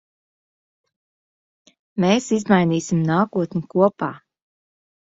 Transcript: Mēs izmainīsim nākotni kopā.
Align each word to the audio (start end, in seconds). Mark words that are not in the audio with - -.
Mēs 2.07 2.31
izmainīsim 2.39 3.07
nākotni 3.13 3.65
kopā. 3.79 4.15